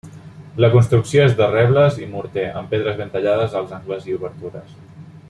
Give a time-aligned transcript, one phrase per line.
[0.63, 4.73] La construcció és de rebles i morter amb pedres ben tallades als angles i obertures.